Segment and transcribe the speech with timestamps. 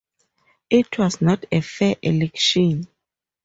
[0.71, 2.87] It was not a fair election.